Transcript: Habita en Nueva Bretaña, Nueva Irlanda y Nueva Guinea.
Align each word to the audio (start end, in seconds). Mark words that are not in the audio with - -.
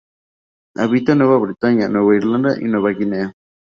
Habita 0.77 1.11
en 1.11 1.19
Nueva 1.19 1.37
Bretaña, 1.37 1.87
Nueva 1.87 2.15
Irlanda 2.15 2.55
y 2.59 2.63
Nueva 2.63 2.89
Guinea. 2.89 3.33